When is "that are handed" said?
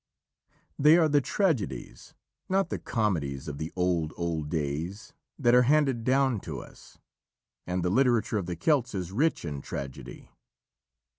5.37-6.03